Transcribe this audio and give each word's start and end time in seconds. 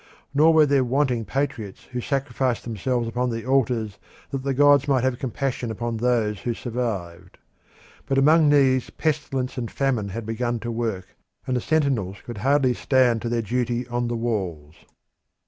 Nor 0.33 0.55
were 0.55 0.65
there 0.65 0.83
wanting 0.83 1.25
patriots 1.25 1.83
who 1.91 2.01
sacrificed 2.01 2.63
themselves 2.63 3.07
upon 3.07 3.29
the 3.29 3.45
altars 3.45 3.99
that 4.31 4.41
the 4.41 4.51
gods 4.55 4.87
might 4.87 5.03
have 5.03 5.19
compassion 5.19 5.69
upon 5.69 5.97
those 5.97 6.39
who 6.39 6.55
survived. 6.55 7.37
But 8.07 8.17
among 8.17 8.49
these 8.49 8.89
pestilence 8.89 9.59
and 9.59 9.69
famine 9.69 10.09
had 10.09 10.25
begun 10.25 10.59
to 10.61 10.71
work, 10.71 11.15
and 11.45 11.55
the 11.55 11.61
sentinels 11.61 12.17
could 12.25 12.37
scarcely 12.39 12.73
stand 12.73 13.21
to 13.21 13.29
their 13.29 13.43
duty 13.43 13.87
on 13.89 14.07
the 14.07 14.17
walls. 14.17 14.73